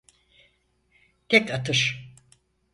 Tek 1.29 1.51
atış. 1.51 2.11